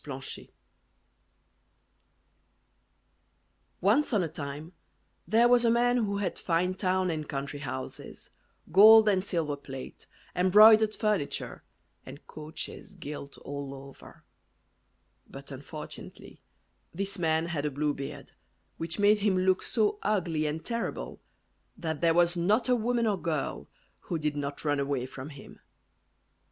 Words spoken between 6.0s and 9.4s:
had fine town and country houses, gold and